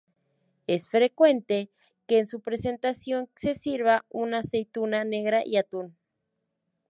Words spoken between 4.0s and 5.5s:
con aceituna negras